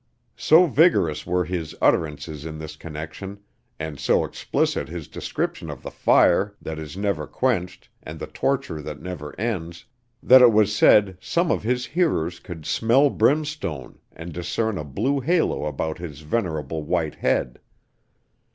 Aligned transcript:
So 0.39 0.65
vigorous 0.65 1.27
were 1.27 1.45
his 1.45 1.75
utterances 1.79 2.43
in 2.43 2.57
this 2.57 2.75
connection, 2.75 3.37
and 3.79 3.99
so 3.99 4.25
explicit 4.25 4.89
his 4.89 5.07
description 5.07 5.69
of 5.69 5.83
the 5.83 5.91
fire 5.91 6.55
that 6.59 6.79
is 6.79 6.97
never 6.97 7.27
quenched 7.27 7.87
and 8.01 8.17
the 8.17 8.25
torture 8.25 8.81
that 8.81 8.99
never 8.99 9.39
ends, 9.39 9.85
that 10.23 10.41
it 10.41 10.51
was 10.51 10.75
said 10.75 11.19
some 11.21 11.51
of 11.51 11.61
his 11.61 11.85
hearers 11.85 12.39
could 12.39 12.65
smell 12.65 13.11
brimstone 13.11 13.99
and 14.11 14.33
discern 14.33 14.79
a 14.79 14.83
blue 14.83 15.19
halo 15.19 15.65
about 15.67 15.99
his 15.99 16.21
venerable 16.21 16.81
white 16.81 17.13
head. 17.21 17.59